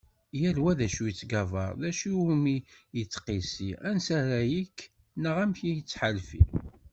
Yal 0.39 0.57
wa 0.63 0.71
d 0.79 0.81
acu 0.85 1.03
yettgabar, 1.07 1.73
d 1.81 1.83
acu 1.89 2.05
iwumi 2.11 2.55
yettqissi, 2.97 3.71
ansa 3.89 4.11
ara 4.21 4.39
yekk 4.53 4.79
neɣ 5.21 5.35
amek 5.43 5.59
yettḥalfi. 5.65 6.41